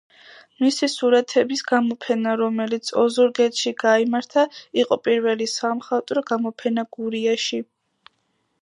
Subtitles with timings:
[0.61, 4.47] მისი სურათების გამოფენა, რომელიც ოზურგეთში გაიმართა
[4.85, 7.67] იყო პირველი სამხატვრო გამოფენა გურიაში.